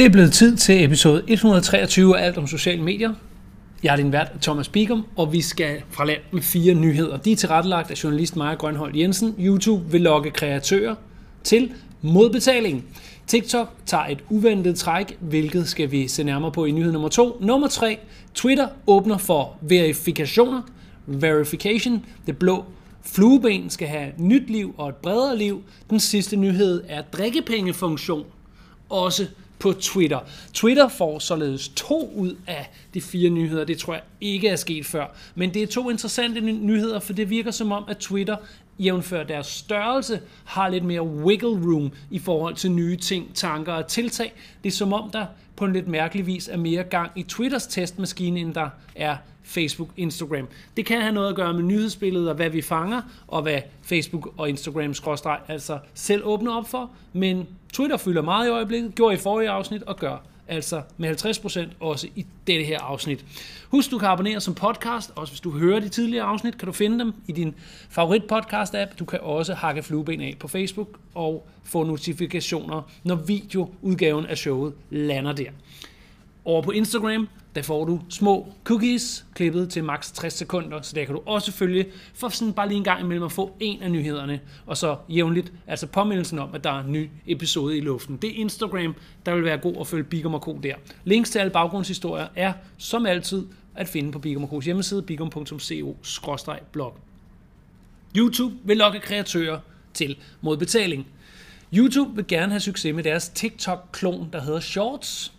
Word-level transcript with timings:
Det 0.00 0.06
er 0.06 0.10
blevet 0.10 0.32
tid 0.32 0.56
til 0.56 0.84
episode 0.84 1.22
123 1.26 2.18
af 2.18 2.26
Alt 2.26 2.38
om 2.38 2.46
sociale 2.46 2.82
medier. 2.82 3.14
Jeg 3.82 3.92
er 3.92 3.96
din 3.96 4.12
vært, 4.12 4.32
Thomas 4.42 4.68
Bigum, 4.68 5.06
og 5.16 5.32
vi 5.32 5.40
skal 5.40 5.82
fra 5.90 6.04
land 6.04 6.20
med 6.30 6.42
fire 6.42 6.74
nyheder. 6.74 7.16
De 7.16 7.32
er 7.32 7.36
tilrettelagt 7.36 7.90
af 7.90 8.04
journalist 8.04 8.36
Maja 8.36 8.54
Grønhold 8.54 8.96
Jensen. 8.96 9.34
YouTube 9.38 9.90
vil 9.90 10.00
lokke 10.00 10.30
kreatører 10.30 10.94
til 11.44 11.72
modbetaling. 12.02 12.84
TikTok 13.26 13.72
tager 13.86 14.04
et 14.04 14.18
uventet 14.30 14.76
træk, 14.76 15.16
hvilket 15.20 15.68
skal 15.68 15.90
vi 15.90 16.08
se 16.08 16.24
nærmere 16.24 16.52
på 16.52 16.64
i 16.64 16.70
nyhed 16.70 16.92
nummer 16.92 17.08
to. 17.08 17.36
Nummer 17.40 17.68
tre, 17.68 17.98
Twitter 18.34 18.68
åbner 18.86 19.18
for 19.18 19.56
verifikationer. 19.60 20.62
Verification, 21.06 22.04
det 22.26 22.36
blå 22.38 22.64
flueben, 23.02 23.70
skal 23.70 23.88
have 23.88 24.12
nyt 24.18 24.50
liv 24.50 24.74
og 24.78 24.88
et 24.88 24.96
bredere 24.96 25.38
liv. 25.38 25.62
Den 25.90 26.00
sidste 26.00 26.36
nyhed 26.36 26.82
er 26.88 27.02
drikkepengefunktion, 27.02 28.24
også 28.88 29.26
på 29.60 29.72
Twitter. 29.72 30.18
Twitter 30.54 30.88
får 30.88 31.18
således 31.18 31.68
to 31.68 32.12
ud 32.16 32.36
af 32.46 32.70
de 32.94 33.00
fire 33.00 33.30
nyheder. 33.30 33.64
Det 33.64 33.78
tror 33.78 33.94
jeg 33.94 34.02
ikke 34.20 34.48
er 34.48 34.56
sket 34.56 34.86
før. 34.86 35.06
Men 35.34 35.54
det 35.54 35.62
er 35.62 35.66
to 35.66 35.90
interessante 35.90 36.40
nyheder, 36.40 37.00
for 37.00 37.12
det 37.12 37.30
virker 37.30 37.50
som 37.50 37.72
om, 37.72 37.84
at 37.88 37.98
Twitter 37.98 38.36
jævnfør 38.78 39.22
deres 39.22 39.46
størrelse, 39.46 40.20
har 40.44 40.68
lidt 40.68 40.84
mere 40.84 41.02
wiggle 41.02 41.48
room 41.48 41.92
i 42.10 42.18
forhold 42.18 42.54
til 42.54 42.70
nye 42.70 42.96
ting, 42.96 43.34
tanker 43.34 43.72
og 43.72 43.86
tiltag. 43.86 44.32
Det 44.64 44.68
er 44.72 44.76
som 44.76 44.92
om, 44.92 45.10
der 45.10 45.26
på 45.60 45.66
en 45.66 45.72
lidt 45.72 45.88
mærkelig 45.88 46.26
vis 46.26 46.48
er 46.48 46.56
mere 46.56 46.82
gang 46.82 47.10
i 47.16 47.22
Twitters 47.22 47.66
testmaskine, 47.66 48.40
end 48.40 48.54
der 48.54 48.68
er 48.96 49.16
Facebook, 49.42 49.88
Instagram. 49.96 50.48
Det 50.76 50.86
kan 50.86 51.00
have 51.00 51.12
noget 51.12 51.28
at 51.28 51.36
gøre 51.36 51.54
med 51.54 51.62
nyhedsbilledet 51.62 52.28
og 52.28 52.34
hvad 52.34 52.50
vi 52.50 52.62
fanger, 52.62 53.02
og 53.28 53.42
hvad 53.42 53.60
Facebook 53.82 54.34
og 54.36 54.48
Instagram 54.48 54.94
skråstreg 54.94 55.38
altså 55.48 55.78
selv 55.94 56.22
åbner 56.24 56.56
op 56.56 56.68
for. 56.68 56.90
Men 57.12 57.46
Twitter 57.72 57.96
fylder 57.96 58.22
meget 58.22 58.46
i 58.46 58.50
øjeblikket, 58.50 58.94
gjorde 58.94 59.14
i 59.14 59.18
forrige 59.18 59.50
afsnit 59.50 59.82
og 59.82 59.96
gør 59.96 60.16
altså 60.50 60.82
med 60.96 61.26
50% 61.26 61.60
også 61.80 62.08
i 62.16 62.26
dette 62.46 62.64
her 62.64 62.80
afsnit. 62.80 63.24
Husk, 63.68 63.90
du 63.90 63.98
kan 63.98 64.08
abonnere 64.08 64.40
som 64.40 64.54
podcast, 64.54 65.12
også 65.16 65.32
hvis 65.32 65.40
du 65.40 65.50
hører 65.50 65.80
de 65.80 65.88
tidligere 65.88 66.24
afsnit, 66.24 66.58
kan 66.58 66.66
du 66.66 66.72
finde 66.72 66.98
dem 66.98 67.12
i 67.26 67.32
din 67.32 67.54
favorit 67.90 68.24
podcast 68.24 68.74
app. 68.74 68.98
Du 68.98 69.04
kan 69.04 69.18
også 69.22 69.54
hakke 69.54 69.82
flueben 69.82 70.20
af 70.20 70.36
på 70.40 70.48
Facebook 70.48 70.98
og 71.14 71.48
få 71.64 71.84
notifikationer, 71.84 72.82
når 73.04 73.14
videoudgaven 73.14 74.26
af 74.26 74.38
showet 74.38 74.72
lander 74.90 75.32
der. 75.32 75.50
Over 76.44 76.62
på 76.62 76.70
Instagram, 76.70 77.28
der 77.54 77.62
får 77.62 77.84
du 77.84 78.00
små 78.08 78.52
cookies, 78.64 79.24
klippet 79.34 79.70
til 79.70 79.84
maks 79.84 80.12
60 80.12 80.32
sekunder, 80.32 80.82
så 80.82 80.92
der 80.94 81.04
kan 81.04 81.14
du 81.14 81.22
også 81.26 81.52
følge, 81.52 81.86
for 82.14 82.28
sådan 82.28 82.54
bare 82.54 82.68
lige 82.68 82.78
en 82.78 82.84
gang 82.84 83.00
imellem 83.00 83.24
at 83.24 83.32
få 83.32 83.56
en 83.60 83.82
af 83.82 83.90
nyhederne, 83.90 84.40
og 84.66 84.76
så 84.76 84.96
jævnligt, 85.08 85.52
altså 85.66 85.86
påmindelsen 85.86 86.38
om, 86.38 86.54
at 86.54 86.64
der 86.64 86.70
er 86.70 86.84
en 86.84 86.92
ny 86.92 87.10
episode 87.26 87.76
i 87.76 87.80
luften. 87.80 88.16
Det 88.16 88.30
er 88.30 88.34
Instagram, 88.34 88.94
der 89.26 89.34
vil 89.34 89.44
være 89.44 89.58
god 89.58 89.76
at 89.80 89.86
følge 89.86 90.04
Bigum 90.04 90.40
Co. 90.40 90.58
der. 90.62 90.74
Links 91.04 91.30
til 91.30 91.38
alle 91.38 91.50
baggrundshistorier 91.50 92.26
er, 92.36 92.52
som 92.78 93.06
altid, 93.06 93.46
at 93.74 93.88
finde 93.88 94.12
på 94.12 94.18
Bigum 94.18 94.44
Co's 94.44 94.64
hjemmeside, 94.64 95.02
bigum.co-blog. 95.02 96.98
YouTube 98.16 98.54
vil 98.64 98.76
lokke 98.76 99.00
kreatører 99.00 99.60
til 99.94 100.16
mod 100.40 100.56
betaling. 100.56 101.06
YouTube 101.74 102.16
vil 102.16 102.26
gerne 102.26 102.52
have 102.52 102.60
succes 102.60 102.94
med 102.94 103.04
deres 103.04 103.28
TikTok-klon, 103.28 104.28
der 104.32 104.40
hedder 104.40 104.60
Shorts. 104.60 105.32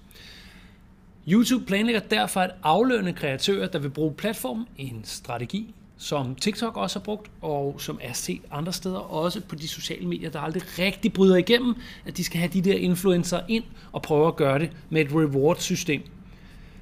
YouTube 1.28 1.66
planlægger 1.66 2.02
derfor 2.02 2.40
at 2.40 2.52
aflønne 2.64 3.14
kreatører, 3.14 3.68
der 3.68 3.80
vil 3.80 3.90
bruge 3.90 4.14
platformen, 4.14 4.66
en 4.78 5.02
strategi, 5.04 5.74
som 5.98 6.36
TikTok 6.36 6.78
også 6.78 7.00
har 7.00 7.04
brugt, 7.04 7.32
og 7.42 7.76
som 7.82 8.00
er 8.02 8.14
set 8.14 8.42
andre 8.52 8.74
steder, 8.74 8.98
også 8.98 9.42
på 9.42 9.56
de 9.56 9.68
sociale 9.68 10.08
medier, 10.08 10.30
der 10.30 10.40
aldrig 10.40 10.64
rigtig 10.80 11.14
bryder 11.14 11.36
igennem, 11.36 11.76
at 12.06 12.18
de 12.18 12.24
skal 12.24 12.40
have 12.40 12.52
de 12.54 12.62
der 12.62 12.74
influencer 12.74 13.40
ind 13.48 13.64
og 13.92 14.02
prøve 14.02 14.28
at 14.28 14.36
gøre 14.36 14.60
det 14.60 14.72
med 14.90 15.02
et 15.02 15.12
reward-system. 15.12 16.02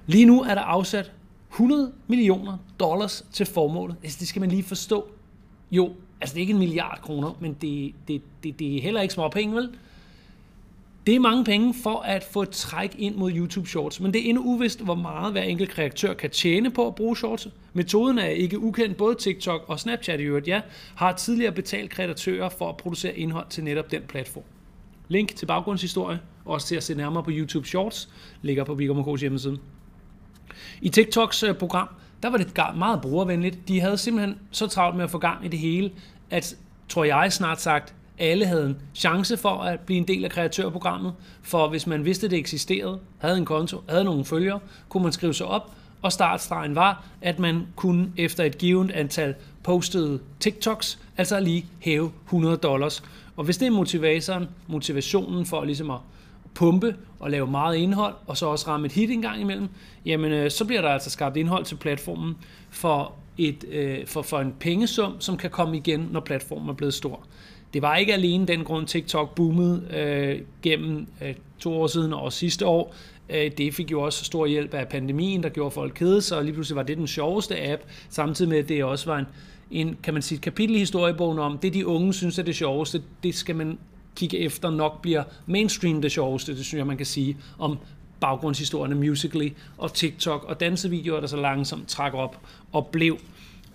Lige 0.08 0.26
nu 0.26 0.42
er 0.42 0.56
der 0.56 0.62
afsat 0.62 1.12
100 1.52 1.92
millioner 2.08 2.58
dollars 2.80 3.26
til 3.32 3.46
formålet. 3.46 3.96
Altså, 4.04 4.18
det 4.20 4.28
skal 4.28 4.40
man 4.40 4.50
lige 4.50 4.64
forstå. 4.64 5.08
Jo, 5.72 5.94
altså 6.22 6.34
det 6.34 6.40
er 6.40 6.42
ikke 6.42 6.54
en 6.54 6.60
milliard 6.60 7.00
kroner, 7.02 7.38
men 7.40 7.54
det, 7.62 7.94
det, 8.08 8.22
det, 8.44 8.60
det 8.60 8.78
er 8.78 8.82
heller 8.82 9.02
ikke 9.02 9.14
små 9.14 9.30
penge, 9.30 9.56
vel? 9.56 9.70
Det 11.10 11.16
er 11.16 11.20
mange 11.20 11.44
penge 11.44 11.74
for 11.84 12.00
at 12.00 12.24
få 12.24 12.42
et 12.42 12.50
træk 12.50 12.96
ind 12.98 13.16
mod 13.16 13.32
YouTube 13.32 13.68
Shorts, 13.68 14.00
men 14.00 14.14
det 14.14 14.26
er 14.26 14.30
endnu 14.30 14.44
uvist, 14.44 14.82
hvor 14.82 14.96
meget 14.96 15.32
hver 15.32 15.42
enkelt 15.42 15.70
kreatør 15.70 16.14
kan 16.14 16.30
tjene 16.30 16.72
på 16.72 16.88
at 16.88 16.96
bruge 16.96 17.18
Shorts. 17.18 17.48
Metoden 17.74 18.18
er 18.18 18.26
ikke 18.26 18.60
ukendt. 18.60 18.98
Både 18.98 19.16
TikTok 19.16 19.64
og 19.68 19.80
Snapchat 19.80 20.20
i 20.20 20.24
øvrigt, 20.24 20.48
ja, 20.48 20.62
har 20.96 21.12
tidligere 21.12 21.52
betalt 21.52 21.90
kreatører 21.90 22.50
for 22.50 22.70
at 22.70 22.78
producere 22.78 23.18
indhold 23.18 23.46
til 23.50 23.64
netop 23.64 23.92
den 23.92 24.02
platform. 24.02 24.44
Link 25.08 25.36
til 25.36 25.46
baggrundshistorie, 25.46 26.20
også 26.46 26.68
til 26.68 26.76
at 26.76 26.84
se 26.84 26.96
nærmere 26.96 27.24
på 27.24 27.32
YouTube 27.34 27.68
Shorts, 27.68 28.10
ligger 28.42 28.64
på 28.64 28.74
Viggo 28.74 29.16
hjemmeside. 29.16 29.58
I 30.82 30.90
TikToks 30.90 31.44
øh, 31.44 31.56
program, 31.56 31.88
der 32.24 32.30
var 32.30 32.38
det 32.38 32.78
meget 32.78 33.02
brugervenligt. 33.02 33.68
De 33.68 33.82
havde 33.82 33.98
simpelthen 33.98 34.38
så 34.52 34.68
travlt 34.68 34.96
med 34.96 35.04
at 35.04 35.12
få 35.12 35.18
gang 35.18 35.46
i 35.46 35.48
det 35.48 35.60
hele, 35.60 35.92
at, 36.30 36.56
tror 36.90 37.04
jeg 37.04 37.34
snart 37.34 37.62
sagt, 37.62 37.96
alle 38.20 38.46
havde 38.46 38.66
en 38.66 38.78
chance 38.96 39.38
for 39.38 39.50
at 39.50 39.80
blive 39.80 39.98
en 39.98 40.08
del 40.08 40.26
af 40.26 40.32
kreatørprogrammet, 40.32 41.14
for 41.42 41.68
hvis 41.68 41.88
man 41.88 42.06
vidste, 42.06 42.28
at 42.28 42.32
det 42.32 42.40
eksisterede, 42.40 43.00
havde 43.18 43.38
en 43.38 43.46
konto, 43.46 43.84
havde 43.90 44.04
nogle 44.04 44.26
følgere, 44.26 44.60
kunne 44.90 45.04
man 45.04 45.12
skrive 45.12 45.34
sig 45.34 45.48
op, 45.48 45.72
og 46.02 46.12
startstregen 46.12 46.76
var, 46.76 47.06
at 47.22 47.40
man 47.40 47.68
kunne 47.76 48.12
efter 48.18 48.44
et 48.44 48.58
givet 48.58 48.92
antal 48.92 49.36
postede 49.64 50.20
TikToks, 50.40 51.00
altså 51.18 51.40
lige 51.40 51.66
hæve 51.80 52.12
100 52.26 52.58
dollars. 52.58 53.04
Og 53.36 53.44
hvis 53.44 53.58
det 53.58 53.66
er 53.66 53.72
motivatoren, 53.72 54.48
motivationen 54.68 55.46
for 55.46 55.64
ligesom 55.64 55.92
at 55.92 56.00
pumpe 56.54 56.96
og 57.20 57.32
lave 57.32 57.48
meget 57.48 57.76
indhold, 57.76 58.16
og 58.28 58.38
så 58.38 58.46
også 58.46 58.68
ramme 58.68 58.86
et 58.86 58.92
hit 58.92 59.12
en 59.12 59.22
gang 59.22 59.42
imellem, 59.42 59.68
jamen 60.06 60.32
øh, 60.32 60.52
så 60.52 60.66
bliver 60.66 60.82
der 60.82 60.90
altså 60.90 61.10
skabt 61.10 61.38
indhold 61.38 61.66
til 61.66 61.76
platformen 61.76 62.38
for, 62.70 63.14
et, 63.38 63.64
øh, 63.72 64.08
for, 64.08 64.22
for 64.22 64.40
en 64.40 64.54
pengesum, 64.60 65.22
som 65.22 65.38
kan 65.38 65.50
komme 65.50 65.78
igen, 65.78 66.10
når 66.12 66.20
platformen 66.20 66.70
er 66.70 66.74
blevet 66.74 66.94
stor. 66.94 67.26
Det 67.74 67.82
var 67.82 67.96
ikke 67.96 68.14
alene 68.14 68.48
den 68.48 68.64
grund, 68.64 68.88
TikTok 68.88 69.36
boomede 69.36 69.84
øh, 69.94 70.42
gennem 70.62 71.08
øh, 71.22 71.36
to 71.60 71.82
år 71.82 71.88
siden 71.88 72.14
og 72.14 72.34
sidste 72.34 72.66
år. 72.66 72.96
Øh, 73.30 73.52
det 73.58 73.74
fik 73.74 73.92
jo 73.92 74.02
også 74.02 74.26
stor 74.26 74.46
hjælp 74.46 74.74
af 74.74 74.88
pandemien, 74.88 75.44
der 75.44 75.50
gjorde 75.50 75.72
folk 75.72 75.94
kede 75.96 76.22
sig, 76.22 76.38
og 76.38 76.44
lige 76.44 76.54
pludselig 76.54 76.76
var 76.76 76.84
det 76.84 76.98
den 76.98 77.08
sjoveste 77.08 77.72
app, 77.72 77.82
samtidig 78.10 78.50
med, 78.50 78.58
at 78.58 78.70
det 78.70 78.84
også 78.84 79.06
var 79.06 79.18
en, 79.20 79.26
en 79.72 79.98
kan 80.04 80.14
man 80.14 80.24
sige, 80.24 80.40
kapitel 80.40 80.76
i 80.76 80.80
historiebogen 80.80 81.40
om, 81.40 81.58
det 81.58 81.74
de 81.74 81.88
unge 81.88 82.14
synes 82.14 82.40
er 82.40 82.44
det 82.44 82.56
sjoveste, 82.56 83.02
det 83.24 83.36
skal 83.36 83.56
man 83.56 83.80
kigge 84.16 84.40
efter 84.40 84.70
nok 84.70 85.02
bliver 85.02 85.24
mainstream 85.46 86.02
det 86.02 86.12
sjoveste, 86.12 86.56
det 86.56 86.66
synes 86.66 86.80
jeg, 86.80 86.88
man 86.88 86.98
kan 86.98 87.06
sige 87.06 87.38
om 87.60 87.78
baggrundshistorierne 88.20 88.96
Musical.ly 88.96 89.50
og 89.78 89.94
TikTok 89.94 90.44
og 90.44 90.60
dansevideoer, 90.60 91.20
der 91.20 91.28
så 91.28 91.38
langsomt 91.38 91.88
trak 91.88 92.14
op 92.14 92.40
og 92.72 92.88
blev 92.88 93.18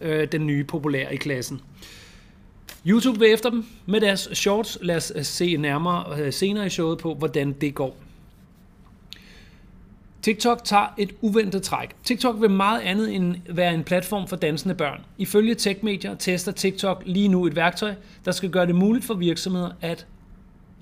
øh, 0.01 0.29
den 0.33 0.47
nye 0.47 0.65
populære 0.65 1.15
i 1.15 1.17
klassen. 1.17 1.61
YouTube 2.87 3.19
vil 3.19 3.33
efter 3.33 3.51
dem 3.51 3.65
med 3.87 4.01
deres 4.01 4.29
shorts. 4.33 4.79
Lad 4.83 4.97
os 4.97 5.13
øh, 5.17 5.25
se 5.25 5.57
nærmere 5.57 6.21
øh, 6.21 6.33
senere 6.33 6.67
i 6.67 6.71
showet 6.71 6.99
på, 6.99 7.15
hvordan 7.15 7.53
det 7.53 7.75
går. 7.75 7.97
TikTok 10.23 10.65
tager 10.65 10.87
et 10.99 11.15
uventet 11.21 11.63
træk. 11.63 11.89
TikTok 12.05 12.41
vil 12.41 12.51
meget 12.51 12.81
andet 12.81 13.15
end 13.15 13.37
være 13.49 13.75
en 13.75 13.85
platform 13.85 14.29
for 14.29 14.37
dansende 14.37 14.75
børn. 14.75 15.01
Ifølge 15.19 15.55
techmedier 15.55 16.15
tester 16.15 16.53
TikTok 16.53 17.03
lige 17.07 17.29
nu 17.29 17.47
et 17.47 17.57
værktøj, 17.57 17.95
der 18.25 18.33
skal 18.33 18.51
gøre 18.51 18.67
det 18.67 18.75
muligt 18.75 19.05
for 19.05 19.15
virksomheder 19.15 19.71
at 19.81 20.07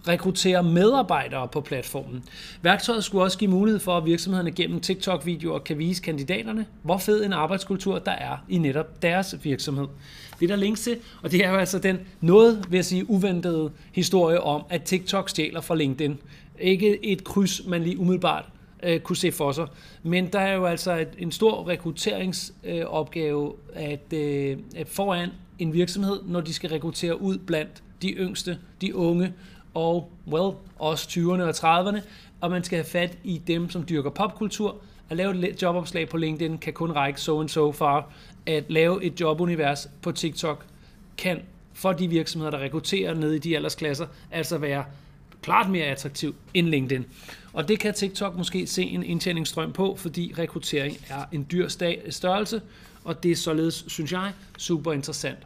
rekruttere 0.09 0.63
medarbejdere 0.63 1.49
på 1.49 1.61
platformen. 1.61 2.25
Værktøjet 2.63 3.05
skulle 3.05 3.25
også 3.25 3.39
give 3.39 3.51
mulighed 3.51 3.81
for, 3.81 3.97
at 3.97 4.07
virksomhederne 4.07 4.51
gennem 4.51 4.81
TikTok-videoer 4.81 5.59
kan 5.59 5.79
vise 5.79 6.03
kandidaterne, 6.03 6.67
hvor 6.83 6.99
fed 6.99 7.25
en 7.25 7.33
arbejdskultur 7.33 7.99
der 7.99 8.13
er 8.13 8.37
i 8.49 8.59
netop 8.59 9.03
deres 9.03 9.37
virksomhed. 9.43 9.87
Det 10.41 10.51
er 10.51 10.57
der 10.57 10.63
links 10.63 10.81
til, 10.81 10.97
og 11.23 11.33
det 11.33 11.45
er 11.45 11.51
jo 11.51 11.57
altså 11.57 11.79
den 11.79 11.99
noget, 12.21 12.65
vil 12.71 12.77
jeg 12.77 12.85
sige, 12.85 13.11
uventede 13.11 13.71
historie 13.93 14.41
om, 14.41 14.63
at 14.71 14.83
TikTok 14.83 15.29
stjæler 15.29 15.61
fra 15.61 15.75
LinkedIn. 15.75 16.19
Ikke 16.61 17.05
et 17.05 17.25
kryds, 17.25 17.67
man 17.67 17.83
lige 17.83 17.99
umiddelbart 17.99 18.45
øh, 18.83 19.01
kunne 19.01 19.17
se 19.17 19.33
for 19.33 19.53
sig. 19.53 19.67
Men 20.03 20.27
der 20.27 20.41
er 20.41 20.55
jo 20.55 20.67
altså 20.67 20.99
et, 20.99 21.09
en 21.19 21.33
stor 21.33 21.69
rekrutteringsopgave 21.69 23.53
øh, 23.77 23.93
at, 23.93 24.13
øh, 24.13 24.57
at 24.77 24.89
foran 24.89 25.29
en 25.59 25.73
virksomhed, 25.73 26.21
når 26.27 26.41
de 26.41 26.55
skal 26.55 26.71
rekruttere 26.71 27.21
ud 27.21 27.39
blandt 27.39 27.83
de 28.03 28.09
yngste, 28.09 28.59
de 28.81 28.97
unge, 28.97 29.33
og, 29.75 30.13
well, 30.27 30.57
også 30.79 31.09
20'erne 31.09 31.43
og 31.43 31.81
30'erne, 31.89 32.01
og 32.41 32.51
man 32.51 32.65
skal 32.65 32.77
have 32.77 32.85
fat 32.85 33.19
i 33.25 33.39
dem, 33.47 33.71
som 33.71 33.85
dyrker 33.89 34.11
popkultur. 34.11 34.77
At 35.11 35.17
lave 35.17 35.49
et 35.49 35.63
jobopslag 35.63 36.09
på 36.09 36.17
LinkedIn 36.17 36.59
kan 36.59 36.73
kun 36.73 36.93
række 36.93 37.21
so 37.21 37.41
and 37.41 37.49
so 37.49 37.73
far. 37.73 38.13
At 38.47 38.65
lave 38.69 39.05
et 39.05 39.21
jobunivers 39.21 39.89
på 40.03 40.13
TikTok 40.13 40.67
kan 41.17 41.41
for 41.73 41.93
de 41.93 42.09
virksomheder, 42.09 42.51
der 42.51 42.59
rekrutterer 42.59 43.15
ned 43.15 43.33
i 43.33 43.39
de 43.39 43.57
aldersklasser, 43.57 44.07
altså 44.31 44.59
være 44.59 44.85
klart 45.43 45.71
mere 45.71 45.85
attraktiv 45.85 46.35
end 46.55 46.67
LinkedIn. 46.67 47.05
Og 47.53 47.69
det 47.69 47.79
kan 47.79 47.95
TikTok 47.95 48.37
måske 48.37 48.67
se 48.67 48.83
en 48.83 49.03
indtjeningsstrøm 49.03 49.73
på, 49.73 49.97
fordi 49.97 50.35
rekruttering 50.39 50.97
er 51.09 51.25
en 51.33 51.47
dyr 51.53 51.69
størrelse, 52.11 52.63
og 53.05 53.23
det 53.23 53.31
er 53.31 53.37
således, 53.37 53.85
synes 53.89 54.13
jeg, 54.13 54.33
super 54.59 54.93
interessant. 54.93 55.39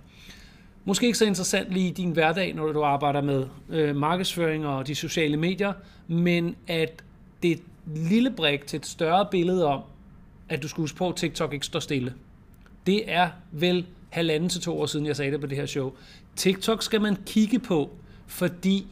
Måske 0.89 1.07
ikke 1.07 1.19
så 1.19 1.25
interessant 1.25 1.71
lige 1.71 1.89
i 1.89 1.93
din 1.93 2.11
hverdag, 2.11 2.55
når 2.55 2.73
du 2.73 2.83
arbejder 2.83 3.21
med 3.21 3.47
øh, 3.69 3.97
markedsføring 3.97 4.67
og 4.67 4.87
de 4.87 4.95
sociale 4.95 5.37
medier, 5.37 5.73
men 6.09 6.57
at 6.67 7.03
det 7.43 7.51
er 7.51 7.55
et 7.55 7.63
lille 7.87 8.31
brik 8.31 8.67
til 8.67 8.77
et 8.77 8.87
større 8.87 9.27
billede 9.31 9.67
om, 9.67 9.83
at 10.49 10.63
du 10.63 10.69
skal 10.69 10.81
huske 10.81 10.99
på, 10.99 11.09
at 11.09 11.17
TikTok 11.17 11.53
ikke 11.53 11.67
står 11.67 11.81
stille. 11.81 12.15
Det 12.87 13.13
er 13.13 13.31
vel 13.53 13.87
halvanden 14.11 14.49
til 14.49 14.61
to 14.61 14.81
år 14.81 14.87
siden, 14.87 15.07
jeg 15.07 15.17
sagde 15.17 15.33
det 15.33 15.41
på 15.41 15.47
det 15.47 15.59
her 15.59 15.67
show. 15.67 15.93
TikTok 16.37 16.83
skal 16.83 17.01
man 17.01 17.17
kigge 17.27 17.59
på, 17.59 17.91
fordi, 18.27 18.87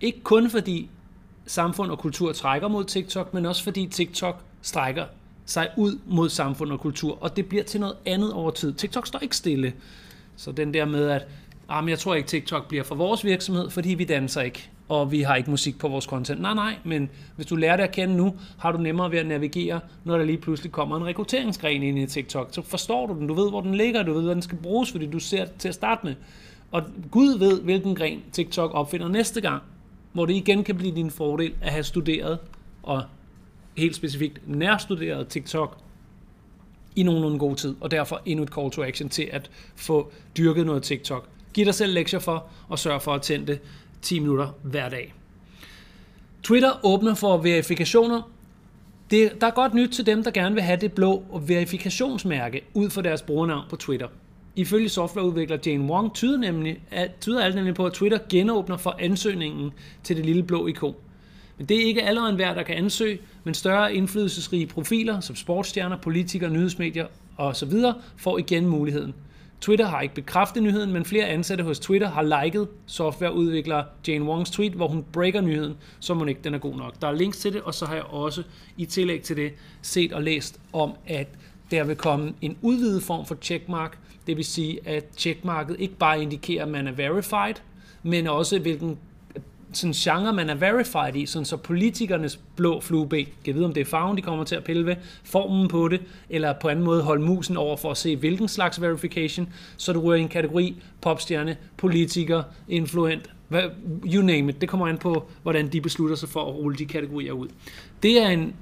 ikke 0.00 0.20
kun 0.22 0.50
fordi 0.50 0.90
samfund 1.46 1.90
og 1.90 1.98
kultur 1.98 2.32
trækker 2.32 2.68
mod 2.68 2.84
TikTok, 2.84 3.34
men 3.34 3.46
også 3.46 3.64
fordi 3.64 3.86
TikTok 3.86 4.42
strækker 4.62 5.04
sig 5.46 5.68
ud 5.76 5.98
mod 6.06 6.28
samfund 6.28 6.72
og 6.72 6.80
kultur, 6.80 7.18
og 7.20 7.36
det 7.36 7.46
bliver 7.46 7.64
til 7.64 7.80
noget 7.80 7.96
andet 8.06 8.32
over 8.32 8.50
tid. 8.50 8.72
TikTok 8.72 9.06
står 9.06 9.18
ikke 9.18 9.36
stille. 9.36 9.72
Så 10.40 10.52
den 10.52 10.74
der 10.74 10.84
med, 10.84 11.08
at 11.08 11.26
ah, 11.68 11.84
men 11.84 11.88
jeg 11.88 11.98
tror 11.98 12.14
ikke, 12.14 12.28
TikTok 12.28 12.68
bliver 12.68 12.84
for 12.84 12.94
vores 12.94 13.24
virksomhed, 13.24 13.70
fordi 13.70 13.94
vi 13.94 14.04
danser 14.04 14.40
ikke, 14.40 14.70
og 14.88 15.12
vi 15.12 15.20
har 15.20 15.36
ikke 15.36 15.50
musik 15.50 15.78
på 15.78 15.88
vores 15.88 16.04
content. 16.04 16.40
Nej, 16.40 16.54
nej, 16.54 16.76
men 16.84 17.10
hvis 17.36 17.46
du 17.46 17.56
lærer 17.56 17.76
det 17.76 17.84
at 17.84 17.92
kende 17.92 18.16
nu, 18.16 18.36
har 18.58 18.72
du 18.72 18.78
nemmere 18.78 19.10
ved 19.10 19.18
at 19.18 19.26
navigere, 19.26 19.80
når 20.04 20.18
der 20.18 20.24
lige 20.24 20.38
pludselig 20.38 20.72
kommer 20.72 20.96
en 20.96 21.06
rekrutteringsgren 21.06 21.82
ind 21.82 21.98
i 21.98 22.06
TikTok. 22.06 22.48
Så 22.52 22.62
forstår 22.62 23.06
du 23.06 23.14
den, 23.14 23.26
du 23.26 23.34
ved, 23.34 23.50
hvor 23.50 23.60
den 23.60 23.74
ligger, 23.74 24.02
du 24.02 24.12
ved, 24.12 24.22
hvad 24.22 24.34
den 24.34 24.42
skal 24.42 24.58
bruges, 24.58 24.90
fordi 24.90 25.06
du 25.06 25.18
ser 25.18 25.44
det 25.44 25.54
til 25.58 25.68
at 25.68 25.74
starte 25.74 26.06
med. 26.06 26.14
Og 26.70 26.82
Gud 27.10 27.38
ved, 27.38 27.62
hvilken 27.62 27.94
gren 27.94 28.22
TikTok 28.32 28.70
opfinder 28.74 29.08
næste 29.08 29.40
gang, 29.40 29.62
hvor 30.12 30.26
det 30.26 30.34
igen 30.34 30.64
kan 30.64 30.76
blive 30.76 30.94
din 30.94 31.10
fordel 31.10 31.52
at 31.62 31.72
have 31.72 31.84
studeret 31.84 32.38
og 32.82 33.02
helt 33.76 33.96
specifikt 33.96 34.40
nærstuderet 34.46 35.28
TikTok 35.28 35.78
i 36.96 37.02
nogenlunde 37.02 37.38
god 37.38 37.56
tid, 37.56 37.74
og 37.80 37.90
derfor 37.90 38.22
endnu 38.26 38.42
et 38.42 38.48
call 38.48 38.70
to 38.70 38.82
action 38.82 39.08
til 39.08 39.28
at 39.32 39.50
få 39.76 40.12
dyrket 40.36 40.66
noget 40.66 40.82
TikTok. 40.82 41.28
Giv 41.54 41.64
dig 41.64 41.74
selv 41.74 41.94
lektier 41.94 42.20
for, 42.20 42.46
og 42.68 42.78
sørg 42.78 43.02
for 43.02 43.14
at 43.14 43.22
tænde 43.22 43.46
det 43.46 43.60
10 44.02 44.18
minutter 44.18 44.48
hver 44.62 44.88
dag. 44.88 45.14
Twitter 46.42 46.80
åbner 46.82 47.14
for 47.14 47.36
verifikationer. 47.36 48.30
Det, 49.10 49.40
der 49.40 49.46
er 49.46 49.50
godt 49.50 49.74
nyt 49.74 49.90
til 49.90 50.06
dem, 50.06 50.24
der 50.24 50.30
gerne 50.30 50.54
vil 50.54 50.64
have 50.64 50.80
det 50.80 50.92
blå 50.92 51.24
verifikationsmærke 51.46 52.62
ud 52.74 52.90
for 52.90 53.02
deres 53.02 53.22
brugernavn 53.22 53.64
på 53.70 53.76
Twitter. 53.76 54.08
Ifølge 54.56 54.88
softwareudvikler 54.88 55.58
Jane 55.66 55.84
Wong 55.84 56.14
tyder, 56.14 56.38
nemlig, 56.38 56.80
at, 56.90 57.10
tyder 57.20 57.44
alt 57.44 57.54
nemlig 57.54 57.74
på, 57.74 57.86
at 57.86 57.92
Twitter 57.92 58.18
genåbner 58.28 58.76
for 58.76 58.96
ansøgningen 58.98 59.72
til 60.02 60.16
det 60.16 60.26
lille 60.26 60.42
blå 60.42 60.66
ikon. 60.66 60.94
Men 61.60 61.66
det 61.66 61.82
er 61.82 61.86
ikke 61.86 62.02
allerede 62.02 62.30
enhver, 62.30 62.54
der 62.54 62.62
kan 62.62 62.76
ansøge, 62.76 63.18
men 63.44 63.54
større 63.54 63.94
indflydelsesrige 63.94 64.66
profiler 64.66 65.20
som 65.20 65.36
sportsstjerner, 65.36 65.96
politikere, 65.96 66.50
nyhedsmedier 66.50 67.06
osv. 67.36 67.72
får 68.16 68.38
igen 68.38 68.66
muligheden. 68.66 69.14
Twitter 69.60 69.86
har 69.86 70.00
ikke 70.00 70.14
bekræftet 70.14 70.62
nyheden, 70.62 70.92
men 70.92 71.04
flere 71.04 71.26
ansatte 71.26 71.64
hos 71.64 71.78
Twitter 71.78 72.08
har 72.08 72.42
liket 72.42 72.68
softwareudvikler 72.86 73.84
Jane 74.08 74.24
Wongs 74.24 74.50
tweet, 74.50 74.72
hvor 74.72 74.88
hun 74.88 75.04
breaker 75.12 75.40
nyheden, 75.40 75.76
så 75.98 76.14
må 76.14 76.24
ikke 76.24 76.40
den 76.44 76.54
er 76.54 76.58
god 76.58 76.76
nok. 76.76 77.00
Der 77.00 77.08
er 77.08 77.12
links 77.12 77.38
til 77.38 77.52
det, 77.52 77.60
og 77.60 77.74
så 77.74 77.86
har 77.86 77.94
jeg 77.94 78.04
også 78.04 78.42
i 78.76 78.84
tillæg 78.84 79.22
til 79.22 79.36
det 79.36 79.52
set 79.82 80.12
og 80.12 80.22
læst 80.22 80.60
om, 80.72 80.92
at 81.06 81.28
der 81.70 81.84
vil 81.84 81.96
komme 81.96 82.34
en 82.40 82.56
udvidet 82.62 83.02
form 83.02 83.26
for 83.26 83.36
checkmark, 83.42 83.98
det 84.26 84.36
vil 84.36 84.44
sige, 84.44 84.88
at 84.88 85.04
checkmarket 85.16 85.76
ikke 85.78 85.96
bare 85.96 86.22
indikerer, 86.22 86.62
at 86.62 86.70
man 86.70 86.86
er 86.86 86.92
verified, 86.92 87.54
men 88.02 88.26
også 88.26 88.58
hvilken 88.58 88.98
sådan 89.72 89.92
genre, 89.92 90.32
man 90.32 90.50
er 90.50 90.54
verified 90.54 91.16
i, 91.16 91.26
sådan 91.26 91.44
så 91.44 91.56
politikernes 91.56 92.40
blå 92.56 92.80
flueben, 92.80 93.26
kan 93.44 93.54
vide, 93.54 93.64
om 93.64 93.72
det 93.72 93.80
er 93.80 93.84
farven, 93.84 94.16
de 94.16 94.22
kommer 94.22 94.44
til 94.44 94.54
at 94.54 94.64
pille 94.64 94.86
ved, 94.86 94.96
formen 95.24 95.68
på 95.68 95.88
det, 95.88 96.00
eller 96.30 96.52
på 96.60 96.68
anden 96.68 96.84
måde 96.84 97.02
holde 97.02 97.22
musen 97.22 97.56
over 97.56 97.76
for 97.76 97.90
at 97.90 97.96
se, 97.96 98.16
hvilken 98.16 98.48
slags 98.48 98.80
verification, 98.80 99.48
så 99.76 99.92
du 99.92 100.00
ryger 100.00 100.18
i 100.18 100.22
en 100.22 100.28
kategori 100.28 100.76
popstjerne, 101.00 101.56
politiker, 101.76 102.42
influent, 102.68 103.30
you 104.04 104.22
name 104.22 104.50
it. 104.50 104.60
Det 104.60 104.68
kommer 104.68 104.86
an 104.86 104.98
på, 104.98 105.24
hvordan 105.42 105.68
de 105.68 105.80
beslutter 105.80 106.16
sig 106.16 106.28
for 106.28 106.40
at 106.40 106.54
rulle 106.54 106.78
de 106.78 106.86
kategorier 106.86 107.32
ud. 107.32 107.48
Det 108.02 108.22
er 108.22 108.28
en, 108.28 108.54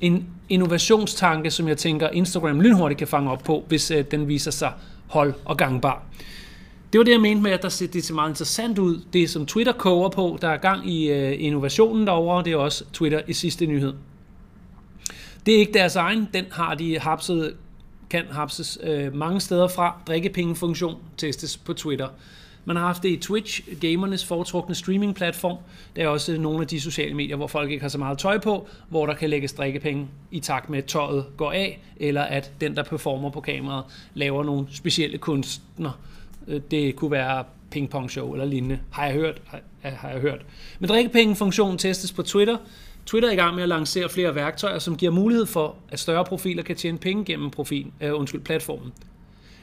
en 0.00 0.26
innovationstanke, 0.48 1.50
som 1.50 1.68
jeg 1.68 1.78
tænker, 1.78 2.08
Instagram 2.08 2.60
lynhurtigt 2.60 2.98
kan 2.98 3.08
fange 3.08 3.30
op 3.30 3.42
på, 3.44 3.64
hvis 3.68 3.90
øh, 3.90 4.04
den 4.10 4.28
viser 4.28 4.50
sig 4.50 4.72
hold 5.06 5.34
og 5.44 5.56
gangbar. 5.56 6.02
Det 6.92 6.98
var 6.98 7.04
det, 7.04 7.12
jeg 7.12 7.20
mente 7.20 7.42
med, 7.42 7.50
at 7.50 7.62
der 7.62 7.68
ser, 7.68 7.86
det 7.86 8.04
ser 8.04 8.14
meget 8.14 8.30
interessant 8.30 8.78
ud. 8.78 9.00
Det, 9.12 9.30
som 9.30 9.46
Twitter 9.46 9.72
koger 9.72 10.08
på, 10.08 10.38
der 10.40 10.48
er 10.48 10.56
gang 10.56 10.90
i 10.90 11.10
øh, 11.10 11.44
innovationen 11.44 12.06
derovre, 12.06 12.44
det 12.44 12.52
er 12.52 12.56
også 12.56 12.84
Twitter 12.92 13.20
i 13.26 13.32
sidste 13.32 13.66
nyhed. 13.66 13.94
Det 15.46 15.54
er 15.54 15.58
ikke 15.58 15.72
deres 15.72 15.96
egen, 15.96 16.28
den 16.34 16.44
har 16.50 16.74
de 16.74 16.98
hapset, 16.98 17.54
kan 18.10 18.24
hapses 18.30 18.78
øh, 18.82 19.14
mange 19.14 19.40
steder 19.40 19.68
fra. 19.68 20.00
Drikkepengefunktion 20.06 20.96
testes 21.16 21.56
på 21.56 21.72
Twitter. 21.72 22.08
Man 22.64 22.76
har 22.76 22.86
haft 22.86 23.02
det 23.02 23.08
i 23.08 23.16
Twitch, 23.16 23.62
gamernes 23.80 24.24
foretrukne 24.24 24.74
streamingplatform. 24.74 25.56
Der 25.96 26.02
er 26.02 26.08
også 26.08 26.36
nogle 26.36 26.60
af 26.60 26.66
de 26.66 26.80
sociale 26.80 27.14
medier, 27.14 27.36
hvor 27.36 27.46
folk 27.46 27.70
ikke 27.70 27.82
har 27.82 27.88
så 27.88 27.98
meget 27.98 28.18
tøj 28.18 28.38
på, 28.38 28.68
hvor 28.88 29.06
der 29.06 29.14
kan 29.14 29.30
lægges 29.30 29.52
drikkepenge 29.52 30.08
i 30.30 30.40
takt 30.40 30.70
med, 30.70 30.78
at 30.78 30.84
tøjet 30.84 31.26
går 31.36 31.52
af, 31.52 31.80
eller 31.96 32.22
at 32.22 32.52
den, 32.60 32.76
der 32.76 32.82
performer 32.82 33.30
på 33.30 33.40
kameraet, 33.40 33.84
laver 34.14 34.44
nogle 34.44 34.66
specielle 34.70 35.18
kunstner, 35.18 35.90
Øh, 35.90 36.19
Øh, 36.50 36.60
det 36.70 36.96
kunne 36.96 37.10
være 37.10 37.44
pingpong-show 37.70 38.32
eller 38.32 38.44
lignende, 38.44 38.78
har 38.90 39.04
jeg 39.04 39.14
hørt. 39.14 39.42
Har 39.82 40.08
jeg 40.08 40.20
hørt. 40.20 40.40
Men 40.78 40.88
drikkepengefunktionen 40.88 41.78
testes 41.78 42.12
på 42.12 42.22
Twitter. 42.22 42.56
Twitter 43.06 43.28
er 43.28 43.32
i 43.32 43.36
gang 43.36 43.54
med 43.54 43.62
at 43.62 43.68
lancere 43.68 44.08
flere 44.08 44.34
værktøjer, 44.34 44.78
som 44.78 44.96
giver 44.96 45.12
mulighed 45.12 45.46
for, 45.46 45.76
at 45.88 45.98
større 45.98 46.24
profiler 46.24 46.62
kan 46.62 46.76
tjene 46.76 46.98
penge 46.98 47.24
gennem 47.24 47.50
profil, 47.50 47.86
uh, 48.04 48.18
undskyld, 48.20 48.40
platformen. 48.40 48.92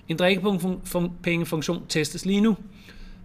En 0.07 0.17
drikkepengefunktion 0.17 1.83
testes 1.89 2.25
lige 2.25 2.41
nu. 2.41 2.57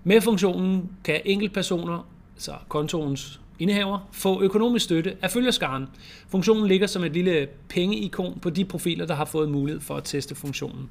Med 0.04 0.20
funktionen 0.20 0.88
kan 1.04 1.20
enkeltpersoner, 1.24 2.08
så 2.36 2.52
kontoens 2.68 3.40
indehaver, 3.58 4.08
få 4.12 4.42
økonomisk 4.42 4.84
støtte 4.84 5.16
af 5.22 5.30
følgerskaren. 5.30 5.86
Funktionen 6.28 6.68
ligger 6.68 6.86
som 6.86 7.04
et 7.04 7.12
lille 7.12 7.48
pengeikon 7.68 8.38
på 8.42 8.50
de 8.50 8.64
profiler, 8.64 9.06
der 9.06 9.14
har 9.14 9.24
fået 9.24 9.48
mulighed 9.48 9.80
for 9.80 9.96
at 9.96 10.04
teste 10.04 10.34
funktionen. 10.34 10.90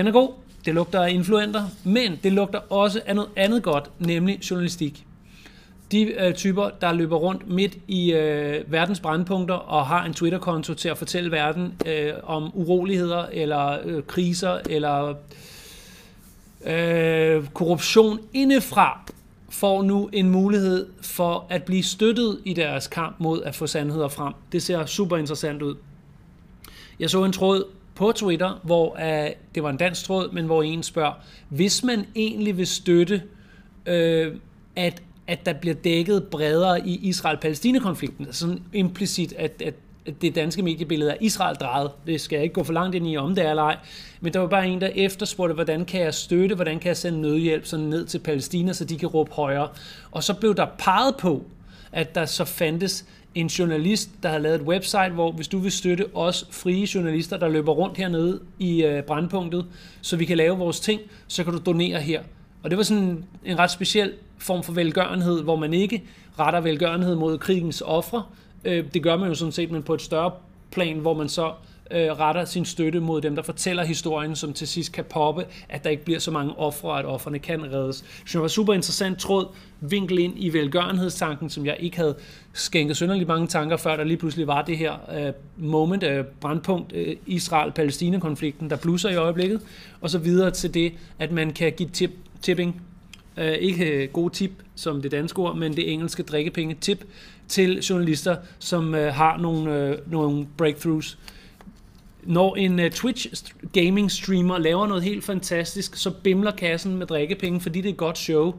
Den 0.00 0.06
er 0.06 0.12
god, 0.12 0.30
det 0.64 0.74
lugter 0.74 1.02
af 1.02 1.10
influenter, 1.10 1.64
men 1.84 2.20
det 2.22 2.32
lugter 2.32 2.72
også 2.72 3.00
af 3.06 3.14
noget 3.14 3.30
andet 3.36 3.62
godt, 3.62 3.90
nemlig 3.98 4.50
journalistik. 4.50 5.06
De 5.92 6.02
øh, 6.02 6.34
typer, 6.34 6.70
der 6.80 6.92
løber 6.92 7.16
rundt 7.16 7.48
midt 7.48 7.78
i 7.88 8.12
øh, 8.12 8.72
verdens 8.72 9.00
brandpunkter 9.00 9.54
og 9.54 9.86
har 9.86 10.04
en 10.04 10.14
Twitter-konto 10.14 10.74
til 10.74 10.88
at 10.88 10.98
fortælle 10.98 11.30
verden 11.30 11.74
øh, 11.86 12.12
om 12.22 12.50
uroligheder 12.54 13.26
eller 13.32 13.78
øh, 13.84 14.02
kriser 14.02 14.58
eller 14.70 15.14
øh, 16.66 17.48
korruption 17.48 18.18
indefra, 18.32 19.00
får 19.48 19.82
nu 19.82 20.10
en 20.12 20.30
mulighed 20.30 20.86
for 21.02 21.46
at 21.48 21.62
blive 21.62 21.82
støttet 21.82 22.38
i 22.44 22.54
deres 22.54 22.86
kamp 22.86 23.16
mod 23.18 23.42
at 23.42 23.54
få 23.54 23.66
sandheder 23.66 24.08
frem. 24.08 24.32
Det 24.52 24.62
ser 24.62 24.86
super 24.86 25.16
interessant 25.16 25.62
ud. 25.62 25.74
Jeg 27.00 27.10
så 27.10 27.24
en 27.24 27.32
tråd 27.32 27.64
på 27.94 28.12
Twitter, 28.12 28.60
hvor 28.62 28.90
uh, 28.92 29.30
det 29.54 29.62
var 29.62 29.70
en 29.70 29.76
dansk 29.76 30.04
tråd, 30.04 30.32
men 30.32 30.46
hvor 30.46 30.62
en 30.62 30.82
spørger, 30.82 31.12
hvis 31.48 31.84
man 31.84 32.06
egentlig 32.16 32.56
vil 32.56 32.66
støtte, 32.66 33.22
uh, 33.86 34.34
at, 34.76 35.02
at 35.26 35.46
der 35.46 35.52
bliver 35.52 35.74
dækket 35.74 36.24
bredere 36.24 36.88
i 36.88 37.08
Israel-Palæstina-konflikten, 37.08 38.26
altså 38.26 38.40
sådan 38.40 38.62
implicit, 38.72 39.32
at, 39.38 39.62
at 39.64 39.74
det 40.22 40.34
danske 40.34 40.62
mediebillede 40.62 41.10
er 41.10 41.16
Israel 41.20 41.56
drejet. 41.56 41.90
Det 42.06 42.20
skal 42.20 42.36
jeg 42.36 42.42
ikke 42.42 42.54
gå 42.54 42.64
for 42.64 42.72
langt 42.72 42.94
ind 42.94 43.08
i, 43.08 43.16
om 43.16 43.34
det 43.34 43.44
er 43.44 43.50
eller 43.50 43.62
ej. 43.62 43.76
Men 44.20 44.32
der 44.32 44.40
var 44.40 44.46
bare 44.46 44.68
en, 44.68 44.80
der 44.80 44.90
efterspurgte, 44.94 45.54
hvordan 45.54 45.84
kan 45.84 46.00
jeg 46.00 46.14
støtte, 46.14 46.54
hvordan 46.54 46.78
kan 46.78 46.88
jeg 46.88 46.96
sende 46.96 47.20
nødhjælp 47.20 47.66
sådan 47.66 47.86
ned 47.86 48.06
til 48.06 48.18
Palæstina, 48.18 48.72
så 48.72 48.84
de 48.84 48.98
kan 48.98 49.08
råbe 49.08 49.32
højere. 49.32 49.68
Og 50.10 50.24
så 50.24 50.34
blev 50.34 50.54
der 50.54 50.66
peget 50.78 51.16
på, 51.16 51.44
at 51.92 52.14
der 52.14 52.24
så 52.24 52.44
fandtes 52.44 53.04
en 53.34 53.46
journalist, 53.46 54.10
der 54.22 54.28
har 54.28 54.38
lavet 54.38 54.60
et 54.60 54.66
website, 54.66 55.10
hvor 55.10 55.32
hvis 55.32 55.48
du 55.48 55.58
vil 55.58 55.72
støtte 55.72 56.06
os 56.14 56.48
frie 56.50 56.88
journalister, 56.94 57.36
der 57.36 57.48
løber 57.48 57.72
rundt 57.72 57.96
hernede 57.96 58.40
i 58.58 58.84
øh, 58.84 59.02
brandpunktet, 59.02 59.66
så 60.00 60.16
vi 60.16 60.24
kan 60.24 60.36
lave 60.36 60.58
vores 60.58 60.80
ting, 60.80 61.00
så 61.26 61.44
kan 61.44 61.52
du 61.52 61.58
donere 61.66 62.00
her. 62.00 62.22
Og 62.62 62.70
det 62.70 62.76
var 62.76 62.84
sådan 62.84 63.24
en 63.44 63.58
ret 63.58 63.70
speciel 63.70 64.12
form 64.38 64.62
for 64.62 64.72
velgørenhed, 64.72 65.42
hvor 65.42 65.56
man 65.56 65.74
ikke 65.74 66.02
retter 66.38 66.60
velgørenhed 66.60 67.14
mod 67.14 67.38
krigens 67.38 67.82
ofre. 67.86 68.22
Øh, 68.64 68.84
det 68.94 69.02
gør 69.02 69.16
man 69.16 69.28
jo 69.28 69.34
sådan 69.34 69.52
set, 69.52 69.70
men 69.70 69.82
på 69.82 69.94
et 69.94 70.02
større 70.02 70.30
plan, 70.70 70.98
hvor 70.98 71.14
man 71.14 71.28
så 71.28 71.52
øh, 71.90 72.10
retter 72.10 72.44
sin 72.44 72.64
støtte 72.64 73.00
mod 73.00 73.20
dem, 73.20 73.36
der 73.36 73.42
fortæller 73.42 73.84
historien, 73.84 74.36
som 74.36 74.52
til 74.52 74.68
sidst 74.68 74.92
kan 74.92 75.04
poppe, 75.04 75.44
at 75.68 75.84
der 75.84 75.90
ikke 75.90 76.04
bliver 76.04 76.18
så 76.18 76.30
mange 76.30 76.58
ofre, 76.58 76.98
at 76.98 77.04
offerne 77.04 77.38
kan 77.38 77.72
reddes. 77.72 78.04
Det 78.32 78.40
var 78.40 78.48
super 78.48 78.74
interessant 78.74 79.18
tråd, 79.18 79.46
vinkel 79.80 80.18
ind 80.18 80.34
i 80.36 80.52
velgørenhedstanken, 80.52 81.50
som 81.50 81.66
jeg 81.66 81.76
ikke 81.80 81.96
havde 81.96 82.16
skænket 82.52 82.96
synderligt 82.96 83.28
mange 83.28 83.46
tanker, 83.46 83.76
før 83.76 83.96
der 83.96 84.04
lige 84.04 84.16
pludselig 84.16 84.46
var 84.46 84.62
det 84.62 84.78
her 84.78 84.94
øh, 85.18 85.32
moment, 85.56 86.02
øh, 86.02 86.24
brandpunkt, 86.24 86.92
øh, 86.92 87.16
Israel-Palæstina-konflikten, 87.26 88.70
der 88.70 88.76
blusser 88.76 89.08
i 89.08 89.16
øjeblikket, 89.16 89.60
og 90.00 90.10
så 90.10 90.18
videre 90.18 90.50
til 90.50 90.74
det, 90.74 90.92
at 91.18 91.32
man 91.32 91.52
kan 91.52 91.72
give 91.72 91.88
tip, 91.88 92.10
tipping, 92.42 92.82
øh, 93.36 93.52
ikke 93.52 93.84
øh, 93.84 94.08
gode 94.12 94.34
tip 94.34 94.50
som 94.74 95.02
det 95.02 95.10
danske 95.10 95.38
ord, 95.38 95.56
men 95.56 95.76
det 95.76 95.92
engelske 95.92 96.22
drikkepenge 96.22 96.76
tip 96.80 97.04
til 97.48 97.80
journalister, 97.80 98.36
som 98.58 98.94
øh, 98.94 99.14
har 99.14 99.36
nogle, 99.36 99.74
øh, 99.76 99.98
nogle 100.06 100.46
breakthroughs 100.56 101.18
når 102.22 102.56
en 102.56 102.78
uh, 102.78 102.90
Twitch 102.90 103.26
gaming 103.72 104.10
streamer 104.10 104.58
laver 104.58 104.86
noget 104.86 105.02
helt 105.02 105.24
fantastisk, 105.24 105.96
så 105.96 106.10
bimler 106.10 106.50
kassen 106.50 106.96
med 106.96 107.06
drikkepenge, 107.06 107.60
fordi 107.60 107.80
det 107.80 107.88
er 107.88 107.92
et 107.92 107.98
godt 107.98 108.18
show. 108.18 108.54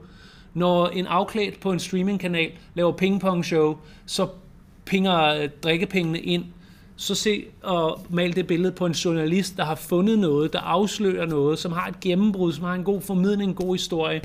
Når 0.53 0.87
en 0.87 1.07
afklædt 1.07 1.59
på 1.59 1.71
en 1.71 1.79
streamingkanal 1.79 2.51
laver 2.73 2.91
pingpong 2.91 3.45
show, 3.45 3.77
så 4.05 4.27
pinger 4.85 5.23
øh, 5.25 5.49
drikkepengene 5.63 6.19
ind, 6.19 6.45
så 6.95 7.15
se 7.15 7.45
og 7.61 8.05
mal 8.09 8.35
det 8.35 8.47
billede 8.47 8.71
på 8.71 8.85
en 8.85 8.91
journalist, 8.91 9.57
der 9.57 9.65
har 9.65 9.75
fundet 9.75 10.19
noget, 10.19 10.53
der 10.53 10.59
afslører 10.59 11.25
noget, 11.25 11.59
som 11.59 11.71
har 11.71 11.87
et 11.87 11.99
gennembrud, 11.99 12.53
som 12.53 12.63
har 12.63 12.73
en 12.73 12.83
god 12.83 13.01
formidling, 13.01 13.49
en 13.49 13.55
god 13.55 13.75
historie. 13.75 14.21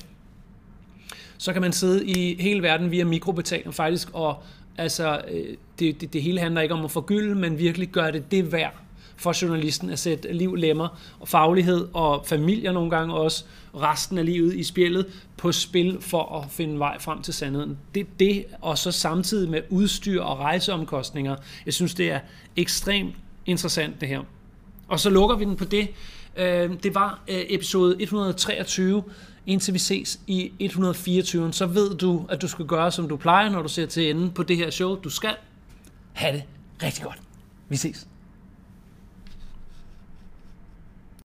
Så 1.38 1.52
kan 1.52 1.62
man 1.62 1.72
sidde 1.72 2.06
i 2.06 2.42
hele 2.42 2.62
verden 2.62 2.90
via 2.90 3.04
mikrobetaling 3.04 3.74
faktisk, 3.74 4.08
og 4.12 4.42
altså, 4.78 5.20
øh, 5.30 5.56
det, 5.78 6.00
det, 6.00 6.12
det 6.12 6.22
hele 6.22 6.40
handler 6.40 6.60
ikke 6.60 6.74
om 6.74 6.84
at 6.84 6.90
forgylde, 6.90 7.34
men 7.34 7.58
virkelig 7.58 7.88
gøre 7.88 8.12
det 8.12 8.30
det 8.30 8.52
værd 8.52 8.85
for 9.16 9.44
journalisten 9.44 9.90
at 9.90 9.98
sætte 9.98 10.32
liv, 10.32 10.54
lemmer 10.54 10.88
og 11.20 11.28
faglighed 11.28 11.88
og 11.92 12.26
familier 12.26 12.72
nogle 12.72 12.90
gange 12.90 13.14
også 13.14 13.44
resten 13.74 14.18
af 14.18 14.26
livet 14.26 14.54
i 14.54 14.64
spillet 14.64 15.06
på 15.36 15.52
spil 15.52 15.98
for 16.00 16.38
at 16.38 16.50
finde 16.50 16.78
vej 16.78 16.98
frem 16.98 17.22
til 17.22 17.34
sandheden. 17.34 17.78
Det 17.94 18.06
det, 18.20 18.44
og 18.60 18.78
så 18.78 18.92
samtidig 18.92 19.50
med 19.50 19.62
udstyr 19.70 20.22
og 20.22 20.38
rejseomkostninger. 20.38 21.36
Jeg 21.66 21.74
synes, 21.74 21.94
det 21.94 22.10
er 22.10 22.20
ekstremt 22.56 23.14
interessant 23.46 24.00
det 24.00 24.08
her. 24.08 24.20
Og 24.88 25.00
så 25.00 25.10
lukker 25.10 25.36
vi 25.36 25.44
den 25.44 25.56
på 25.56 25.64
det. 25.64 25.88
Øh, 26.36 26.70
det 26.82 26.94
var 26.94 27.20
øh, 27.28 27.44
episode 27.48 27.96
123. 27.98 29.02
Indtil 29.46 29.74
vi 29.74 29.78
ses 29.78 30.20
i 30.26 30.52
124, 30.58 31.52
så 31.52 31.66
ved 31.66 31.96
du, 31.96 32.26
at 32.28 32.42
du 32.42 32.48
skal 32.48 32.66
gøre, 32.66 32.92
som 32.92 33.08
du 33.08 33.16
plejer, 33.16 33.50
når 33.50 33.62
du 33.62 33.68
ser 33.68 33.86
til 33.86 34.10
enden 34.10 34.30
på 34.30 34.42
det 34.42 34.56
her 34.56 34.70
show. 34.70 34.94
Du 34.94 35.10
skal 35.10 35.36
have 36.12 36.36
det 36.36 36.42
rigtig 36.82 37.04
godt. 37.04 37.18
Vi 37.68 37.76
ses. 37.76 38.06